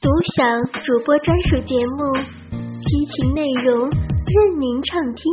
[0.00, 2.08] 独享主播专属节目，
[2.80, 5.30] 激情内容任您畅听，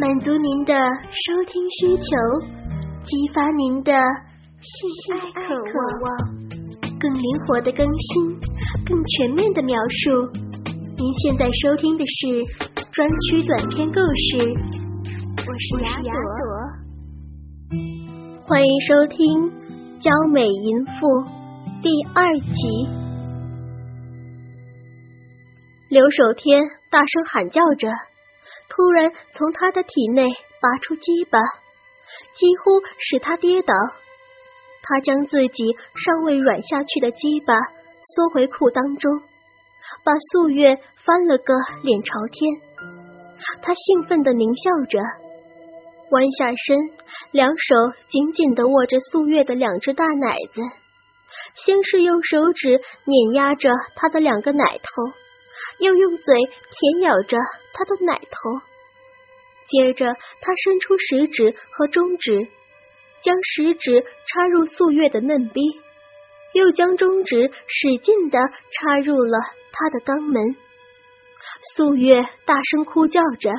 [0.00, 2.04] 满足您的收听需求，
[3.04, 3.92] 激发您的
[4.60, 5.54] 性爱渴
[6.02, 6.18] 望，
[6.98, 8.36] 更灵活的更新，
[8.84, 10.32] 更全面的描述。
[10.96, 12.44] 您现在收听的是
[12.90, 14.50] 专区短篇故事，
[15.46, 16.10] 我是雅朵，
[18.48, 19.48] 欢迎收听
[20.00, 21.06] 《娇美淫妇》
[21.84, 23.05] 第二集。
[25.88, 27.88] 刘守天大声喊叫着，
[28.68, 30.26] 突然从他的体内
[30.60, 31.38] 拔出鸡巴，
[32.34, 33.72] 几乎使他跌倒。
[34.82, 37.54] 他将自己尚未软下去的鸡巴
[38.02, 39.22] 缩回裤裆中，
[40.02, 41.54] 把素月翻了个
[41.84, 42.60] 脸朝天。
[43.62, 44.98] 他兴奋的狞笑着，
[46.10, 46.90] 弯下身，
[47.30, 47.74] 两手
[48.08, 50.62] 紧紧的握着素月的两只大奶子，
[51.64, 55.25] 先是用手指碾压着她的两个奶头。
[55.78, 57.36] 又用嘴舔咬着
[57.72, 58.60] 他的奶头，
[59.68, 60.06] 接着
[60.40, 62.48] 他伸出食指和中指，
[63.22, 65.60] 将食指插入素月的嫩逼，
[66.54, 68.38] 又将中指使劲的
[68.70, 69.38] 插入了
[69.72, 70.56] 他的肛门。
[71.74, 73.50] 素月大声哭叫着，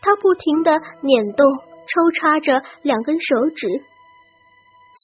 [0.00, 3.66] 他不停的捻动、抽插着两根手指。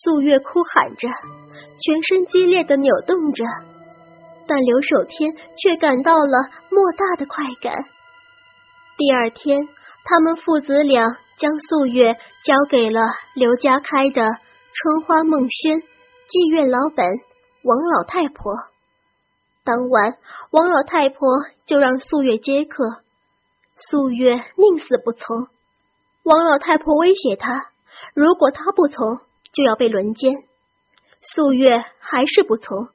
[0.03, 3.45] 素月哭喊着，全身激烈的扭动着。
[4.49, 7.85] 但刘守天却感到了莫大的快感。
[8.97, 9.69] 第二天，
[10.05, 11.05] 他们父子俩
[11.37, 13.01] 将素月交给了
[13.35, 14.23] 刘家开的
[14.73, 15.83] 春花梦轩
[16.29, 17.07] 妓院老板
[17.63, 18.55] 王老太婆。
[19.65, 20.17] 当晚，
[20.51, 21.29] 王老太婆
[21.67, 23.03] 就让素月接客，
[23.77, 25.49] 素月宁死不从。
[26.23, 27.67] 王老太婆威胁他，
[28.15, 29.21] 如果他不从，
[29.53, 30.45] 就要被轮奸。
[31.21, 32.89] 素月还是不从。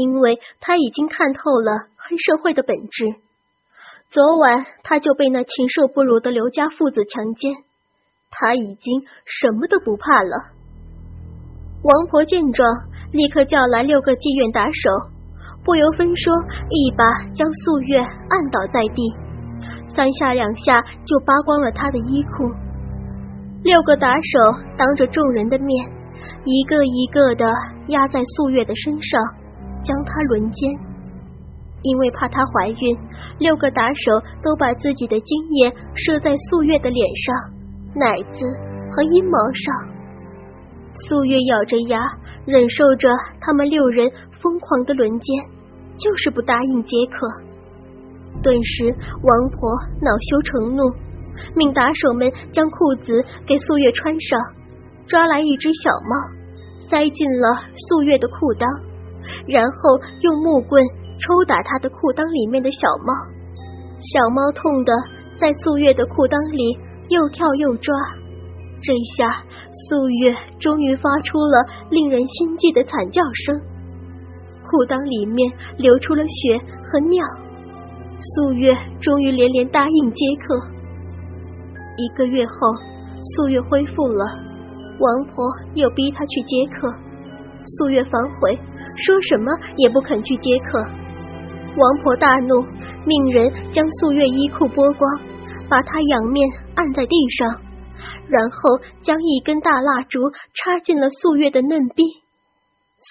[0.00, 3.14] 因为他已经看透了黑社会的本质。
[4.08, 7.54] 昨晚他就被那禽兽不如的刘家父子强奸，
[8.30, 10.56] 他已经什么都不怕了。
[11.82, 12.68] 王婆见状，
[13.12, 15.12] 立刻叫来六个妓院打手，
[15.64, 16.34] 不由分说，
[16.70, 19.14] 一把将素月按倒在地，
[19.94, 22.50] 三下两下就扒光了他的衣裤。
[23.62, 24.38] 六个打手
[24.76, 25.86] 当着众人的面，
[26.44, 27.46] 一个一个的
[27.88, 29.39] 压在素月的身上。
[29.84, 30.70] 将她轮奸，
[31.82, 32.98] 因为怕她怀孕，
[33.38, 37.34] 六个打手都把自己的精液射在素月的脸上、
[37.94, 38.46] 奶子
[38.92, 39.90] 和阴毛上。
[40.92, 42.00] 素月咬着牙，
[42.46, 43.08] 忍受着
[43.40, 44.10] 他们六人
[44.42, 45.44] 疯狂的轮奸，
[45.96, 47.28] 就是不答应接客。
[48.42, 49.70] 顿时，王婆
[50.02, 50.82] 恼羞成怒，
[51.54, 54.40] 命打手们将裤子给素月穿上，
[55.06, 56.16] 抓来一只小猫，
[56.88, 58.89] 塞进了素月的裤裆。
[59.46, 60.82] 然后用木棍
[61.18, 63.12] 抽打他的裤裆里面的小猫，
[64.00, 64.92] 小猫痛的
[65.38, 67.94] 在素月的裤裆里又跳又抓。
[68.82, 69.44] 这下
[69.88, 71.60] 素月终于发出了
[71.90, 73.60] 令人心悸的惨叫声，
[74.64, 77.20] 裤裆里面流出了血和尿。
[78.20, 80.56] 素月终于连连答应接客。
[81.96, 82.52] 一个月后，
[83.36, 84.24] 素月恢复了，
[84.98, 85.44] 王婆
[85.74, 86.88] 又逼她去接客，
[87.64, 88.58] 素月反悔。
[88.96, 92.62] 说什么也不肯去接客，王婆大怒，
[93.06, 95.20] 命人将素月衣裤剥光，
[95.70, 97.62] 把她仰面按在地上，
[98.28, 100.20] 然后将一根大蜡烛
[100.52, 102.02] 插进了素月的嫩逼。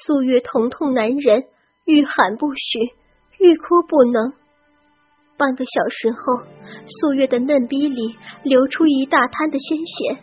[0.05, 1.45] 素月疼痛难忍，
[1.85, 2.93] 欲喊不许，
[3.39, 4.33] 欲哭不能。
[5.38, 6.43] 半个小时后，
[6.85, 10.21] 素月的嫩逼里流出一大滩的鲜血，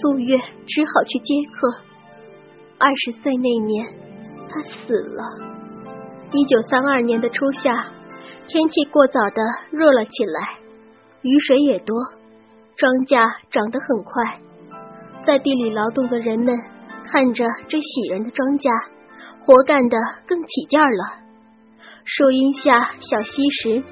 [0.00, 0.36] 素月
[0.66, 1.93] 只好去接客。
[2.78, 3.86] 二十岁那年。
[4.48, 5.54] 他死了。
[6.30, 7.86] 一九三二年的初夏，
[8.46, 9.42] 天气过早的
[9.72, 10.58] 热了起来，
[11.22, 11.96] 雨水也多，
[12.76, 13.18] 庄稼
[13.50, 14.40] 长得很快。
[15.24, 16.56] 在地里劳动的人们
[17.04, 18.70] 看着这喜人的庄稼，
[19.40, 19.96] 活干得
[20.26, 21.24] 更起劲儿了。
[22.04, 23.82] 树荫下小溪时，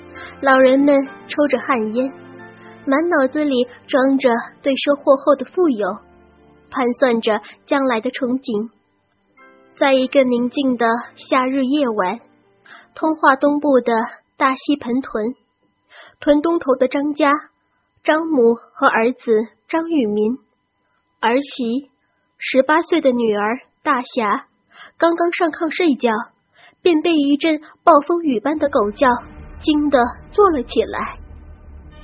[0.43, 2.12] 老人们抽着旱烟，
[2.87, 4.29] 满脑子里装着
[4.62, 5.88] 对收获后的富有，
[6.72, 8.70] 盘算着将来的憧憬。
[9.76, 10.86] 在一个宁静的
[11.16, 12.20] 夏日夜晚，
[12.94, 13.92] 通化东部的
[14.36, 15.34] 大溪盆屯，
[16.19, 17.30] 屯东头的张家，
[18.02, 19.32] 张母和儿子
[19.69, 20.38] 张玉民，
[21.20, 21.90] 儿媳
[22.38, 24.46] 十八岁的女儿大侠，
[24.98, 26.10] 刚刚上炕睡觉，
[26.82, 29.08] 便被一阵暴风雨般的狗叫
[29.60, 31.19] 惊得坐了起来，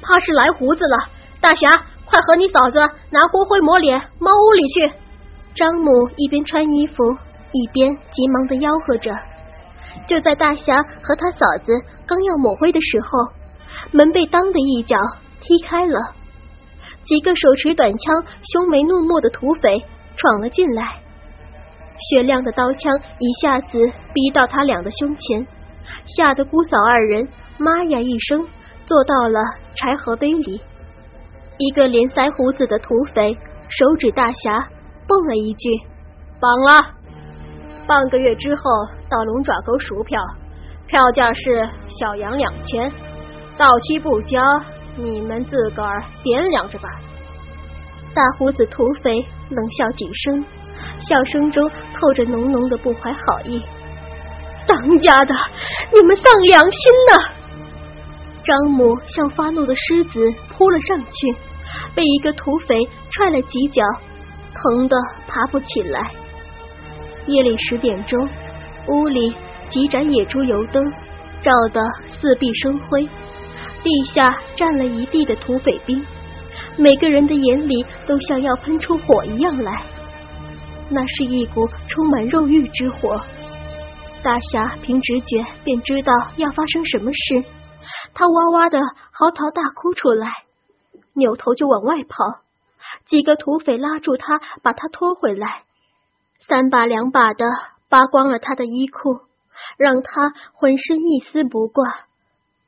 [0.01, 1.11] 怕是来胡子了。
[1.41, 2.79] 大侠，快和你嫂子
[3.11, 4.95] 拿锅灰抹脸，猫屋里去。
[5.55, 6.95] 张母一边穿衣服。
[7.51, 9.11] 一边急忙的吆喝着，
[10.07, 11.73] 就在大侠和他嫂子
[12.07, 13.33] 刚要抹灰的时候，
[13.91, 14.99] 门被当的一脚
[15.41, 15.99] 踢开了，
[17.05, 18.23] 几个手持短枪、
[18.53, 19.83] 凶眉怒目的土匪
[20.15, 21.01] 闯了进来，
[22.11, 23.79] 雪亮的刀枪一下子
[24.13, 25.47] 逼到他俩的胸前，
[26.05, 27.27] 吓得姑嫂二人
[27.57, 28.47] 妈呀一声
[28.85, 29.41] 坐到了
[29.75, 30.61] 柴禾堆里。
[31.59, 33.37] 一个连腮胡子的土匪
[33.69, 34.69] 手指大侠，
[35.09, 35.71] 蹦了一句
[36.39, 36.95] ：“绑了。”
[37.87, 38.63] 半个月之后
[39.09, 40.21] 到龙爪沟赎票，
[40.87, 42.89] 票价是小洋两千，
[43.57, 44.41] 到期不交，
[44.97, 46.89] 你们自个儿掂量着吧。
[48.15, 49.11] 大胡子土匪
[49.51, 50.45] 冷笑几声，
[51.01, 53.61] 笑声中透着浓浓的不怀好意。
[54.67, 55.35] 当家的，
[55.93, 57.33] 你们丧良心呐！
[58.45, 60.21] 张母像发怒的狮子
[60.51, 61.37] 扑了上去，
[61.95, 62.75] 被一个土匪
[63.11, 63.83] 踹了几脚，
[64.55, 66.11] 疼得爬不起来。
[67.27, 68.29] 夜里十点钟，
[68.89, 69.35] 屋里
[69.71, 70.83] 几盏野猪油灯
[71.43, 73.09] 照得四壁生辉，
[73.83, 76.05] 地下站了一地的土匪兵，
[76.77, 79.83] 每个人的眼里都像要喷出火一样来，
[80.89, 83.21] 那是一股充满肉欲之火。
[84.23, 87.45] 大侠凭直觉便知道要发生什么事，
[88.15, 88.79] 他哇哇的
[89.13, 90.29] 嚎啕大哭出来，
[91.19, 92.41] 扭头就往外跑，
[93.07, 95.65] 几个土匪拉住他，把他拖回来。
[96.41, 97.45] 三把两把的
[97.91, 99.21] 扒光了他的衣裤，
[99.77, 101.85] 让他浑身一丝不挂。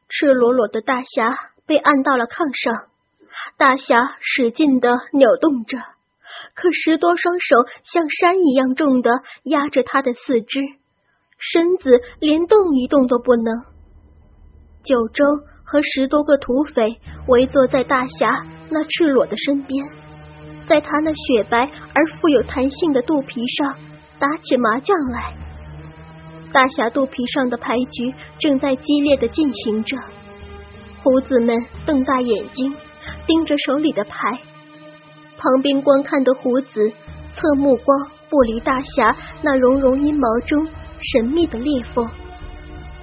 [0.09, 2.89] 赤裸裸的大侠被按到了炕上，
[3.57, 5.79] 大侠使劲的扭动着，
[6.55, 10.61] 可十多双手像山一样重的压着他的四肢，
[11.39, 13.65] 身子连动一动都不能。
[14.83, 15.25] 九州
[15.71, 19.89] 和十多个土匪围坐在大侠那赤裸的身边。
[20.67, 21.59] 在他那雪白
[21.95, 23.77] 而富有弹性的肚皮上
[24.19, 25.33] 打起麻将来，
[26.53, 29.97] 大侠肚皮上的牌局正在激烈的进行着。
[31.05, 31.57] 胡子们
[31.87, 32.75] 瞪大眼睛
[33.29, 34.41] 盯着手里的牌，
[35.39, 36.93] 旁边观看的胡子
[37.33, 40.67] 侧目光不离大侠那绒绒阴毛中
[41.01, 42.09] 神秘的裂缝。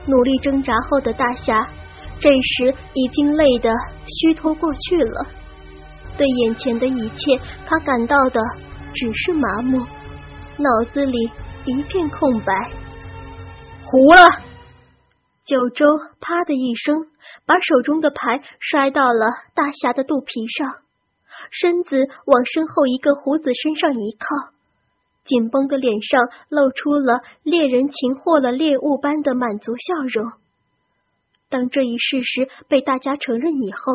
[0.06, 1.68] 努力挣扎后的大侠，
[2.20, 3.70] 这时已经累得
[4.06, 5.28] 虚脱过去了。
[6.18, 8.42] 对眼前的一切，他感到的
[8.94, 9.80] 只是麻木，
[10.58, 11.30] 脑子里
[11.66, 12.54] 一片空白。
[13.86, 14.42] 糊了！
[15.46, 15.86] 九州
[16.20, 17.06] 啪的一声，
[17.46, 20.74] 把手中的牌摔到了大侠的肚皮上，
[21.52, 24.52] 身子往身后一个胡子身上一靠，
[25.24, 30.32] 紧绷的脸上露出了猎人擒获了猎物般的满足笑容。
[31.50, 33.94] 当这一事实被大家承认以后。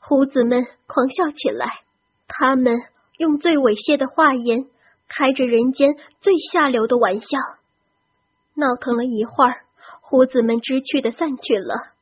[0.00, 1.82] 胡子们狂笑起来，
[2.26, 2.74] 他们
[3.18, 4.64] 用最猥亵的话言
[5.08, 7.38] 开着人间最下流的玩笑。
[8.54, 9.66] 闹腾了一会儿，
[10.00, 11.92] 胡子们知趣的散去了。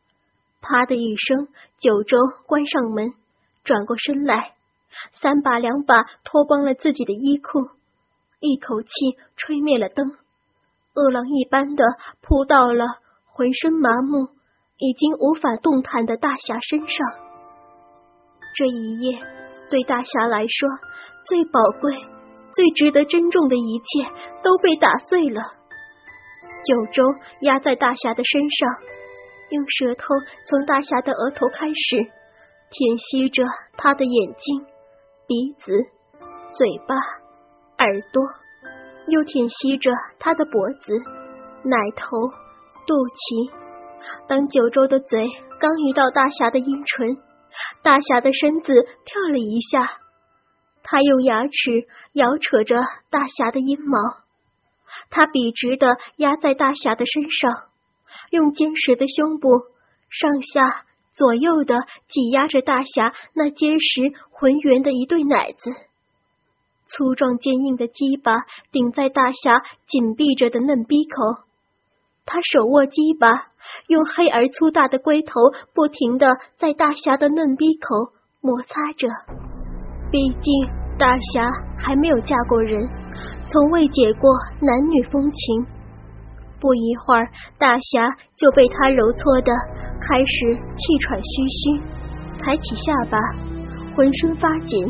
[0.61, 1.49] 啪的一声，
[1.81, 3.15] 九州关上门，
[3.65, 4.55] 转过身来，
[5.15, 7.69] 三把两把脱光了自己的衣裤，
[8.39, 8.89] 一口气
[9.37, 10.07] 吹灭了灯，
[10.95, 11.85] 饿狼一般的
[12.21, 12.87] 扑到了
[13.27, 14.29] 浑身麻木、
[14.83, 17.07] 已经无法动弹的大侠身上。
[18.57, 19.17] 这一夜，
[19.71, 20.69] 对大侠来说
[21.25, 21.95] 最宝贵、
[22.53, 24.11] 最值得珍重的一切
[24.43, 25.41] 都被打碎了。
[26.65, 27.05] 九州
[27.43, 28.69] 压在大侠的身上，
[29.51, 30.03] 用舌头
[30.49, 31.97] 从大侠的额头开始
[32.71, 33.45] 舔吸着
[33.77, 34.67] 他的眼睛、
[35.29, 35.73] 鼻子、
[36.59, 36.97] 嘴巴、
[37.79, 38.21] 耳朵，
[39.07, 40.93] 又舔吸着他的脖子、
[41.63, 42.17] 奶头、
[42.85, 43.62] 肚脐。
[44.29, 45.27] 当九州的嘴
[45.61, 47.17] 刚移到大侠的阴唇。
[47.83, 48.73] 大侠的身子
[49.05, 49.99] 跳了一下，
[50.83, 52.81] 他用牙齿摇扯着
[53.11, 53.99] 大侠的阴毛，
[55.11, 57.65] 他笔直的压在大侠的身上，
[58.31, 59.49] 用坚实的胸部
[60.09, 65.71] 上下左右的挤压着大侠那结实浑圆的一对奶子，
[66.89, 71.45] 粗壮坚硬的鸡巴顶在大侠紧闭着的嫩逼口。
[72.25, 73.52] 他手握鸡巴，
[73.89, 75.33] 用黑而粗大的龟头
[75.75, 79.09] 不停的在大侠的嫩逼口摩擦着。
[80.11, 82.89] 毕竟大侠还没有嫁过人，
[83.47, 85.67] 从未解过男女风情。
[86.61, 87.29] 不一会儿，
[87.59, 89.53] 大侠就被他揉搓的
[90.01, 91.83] 开始气喘吁吁，
[92.39, 93.19] 抬起下巴，
[93.97, 94.87] 浑身发紧，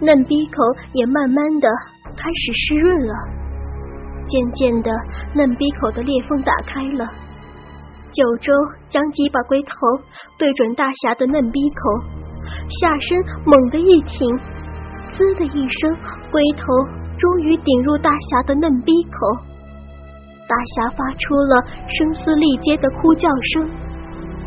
[0.00, 0.52] 嫩逼口
[0.92, 1.68] 也慢慢的
[2.14, 3.14] 开始湿润了。
[4.26, 4.90] 渐渐的，
[5.34, 7.06] 嫩鼻口的裂缝打开了。
[8.12, 8.52] 九州
[8.90, 9.72] 将鸡巴龟头
[10.38, 12.04] 对准大侠的嫩鼻口，
[12.80, 14.38] 下身猛地一挺，
[15.16, 15.96] 滋的一声，
[16.30, 16.64] 龟头
[17.16, 19.48] 终于顶入大侠的嫩鼻口。
[20.46, 23.70] 大侠发出了声嘶力竭的哭叫声，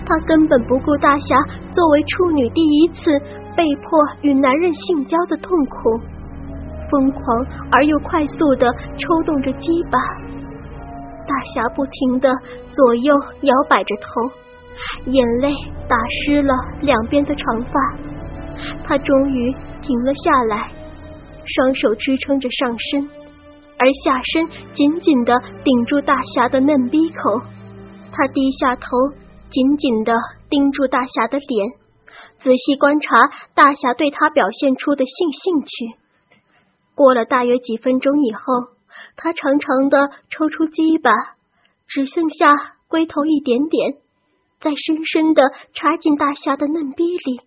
[0.05, 1.35] 他根本不顾大侠
[1.71, 3.11] 作为处女第一次
[3.55, 5.99] 被迫与男人性交的痛苦，
[6.91, 7.23] 疯狂
[7.71, 9.97] 而又快速的抽动着鸡巴。
[11.27, 12.31] 大侠不停的
[12.71, 15.51] 左右摇摆着头，眼泪
[15.87, 17.71] 打湿了两边的长发。
[18.85, 20.71] 他终于停了下来，
[21.45, 23.09] 双手支撑着上身，
[23.77, 27.41] 而下身紧紧的顶住大侠的嫩逼口。
[28.11, 28.87] 他低下头，
[29.49, 30.13] 紧紧的
[30.49, 31.69] 盯住大侠的脸，
[32.37, 35.99] 仔细观察大侠对他表现出的性兴趣。
[36.95, 38.41] 过了大约几分钟以后，
[39.15, 41.11] 他长长的抽出鸡巴，
[41.87, 43.97] 只剩下龟头一点点，
[44.59, 47.41] 再深深的插进大侠的嫩逼里。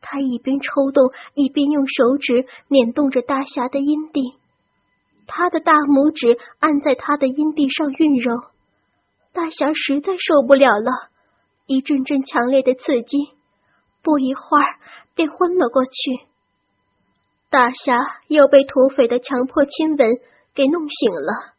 [0.00, 4.38] 他一边抽动，一边用手指捻动着大侠的阴蒂，
[5.26, 8.42] 他的大拇指按在他的阴蒂上运揉。
[9.32, 10.90] 大侠实在受不了了，
[11.66, 13.18] 一阵阵强烈的刺激，
[14.02, 14.78] 不一会儿
[15.14, 15.90] 便昏了过去。
[17.50, 20.08] 大侠又被土匪的强迫亲吻
[20.56, 21.52] 给弄醒了，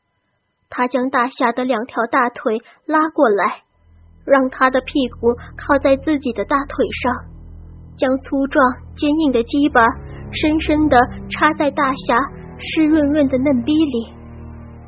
[0.70, 3.62] 他将大侠的两条大腿拉过来，
[4.25, 7.13] 让他的屁股靠在自己的大腿上。
[7.98, 9.82] 将粗壮坚硬的鸡巴
[10.32, 10.98] 深深的
[11.30, 12.20] 插在大侠
[12.58, 14.13] 湿润润的嫩逼里，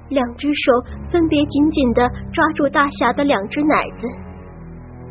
[0.10, 0.74] 两只手
[1.12, 4.08] 分别紧紧的抓住大侠的两只奶子，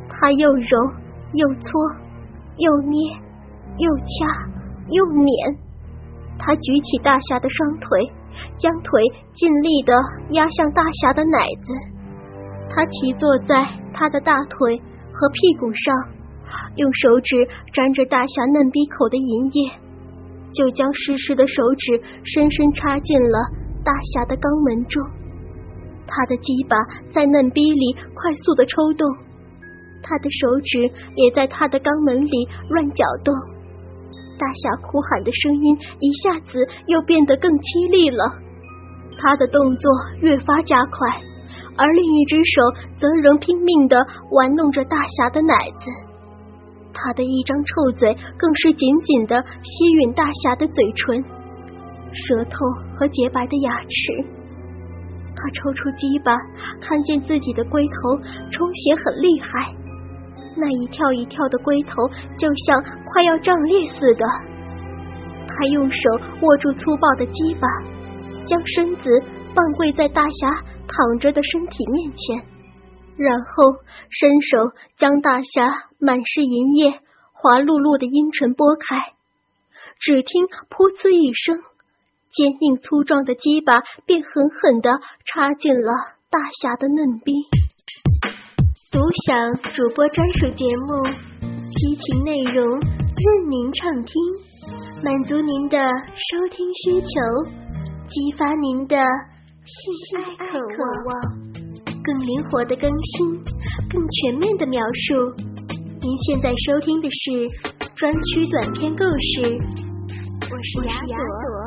[0.08, 0.92] 他又揉
[1.32, 1.70] 又搓，
[2.56, 2.98] 又捏
[3.78, 4.48] 又掐
[4.90, 5.58] 又捻，
[6.38, 8.12] 他举起大侠的双腿，
[8.58, 9.02] 将腿
[9.34, 9.94] 尽力的
[10.30, 11.72] 压向大侠的奶子，
[12.70, 14.80] 他骑坐在他的大腿
[15.12, 15.94] 和屁股上。
[16.76, 19.70] 用手指沾着大侠嫩逼口的银液，
[20.52, 23.38] 就将湿湿的手指深深插进了
[23.84, 25.02] 大侠的肛门中。
[26.06, 26.76] 他的鸡巴
[27.12, 29.06] 在嫩逼里快速的抽动，
[30.02, 33.34] 他的手指也在他的肛门里乱搅动。
[34.38, 38.24] 大侠哭喊的声音一下子又变得更凄厉了。
[39.18, 39.90] 他的动作
[40.22, 41.10] 越发加快，
[41.76, 42.62] 而另一只手
[42.98, 45.84] 则仍拼命的玩弄着大侠的奶子。
[46.94, 51.22] 他的一张臭嘴更是紧紧的吸吮大侠的嘴唇、
[52.14, 52.56] 舌头
[52.94, 54.38] 和洁白的牙齿。
[55.34, 56.34] 他抽出鸡巴，
[56.80, 58.18] 看见自己的龟头
[58.50, 59.74] 充血很厉害，
[60.58, 64.24] 那一跳一跳的龟头就像快要胀裂似的。
[65.46, 65.98] 他用手
[66.42, 67.68] 握住粗暴的鸡巴，
[68.46, 69.10] 将身子
[69.54, 72.44] 半跪在大侠躺着的身体面前。
[73.16, 73.74] 然后
[74.10, 76.92] 伸手将大侠满是银液、
[77.32, 79.14] 滑漉漉的阴唇拨开，
[79.98, 81.58] 只听“噗呲”一声，
[82.30, 85.90] 坚硬粗壮的鸡巴便狠狠的插进了
[86.30, 87.32] 大侠的嫩逼。
[88.90, 89.36] 独享
[89.74, 91.04] 主播专属节目，
[91.76, 94.14] 激情内容任您畅听，
[95.04, 95.76] 满足您的
[96.16, 97.08] 收听需求，
[98.08, 98.96] 激发您的
[99.66, 100.58] 性爱渴
[101.04, 101.12] 望。
[102.02, 103.36] 更灵活的更新，
[103.90, 105.36] 更全面的描述。
[106.00, 107.46] 您现在收听的是
[107.94, 109.52] 专区短篇故事，
[110.40, 111.57] 我是雅朵。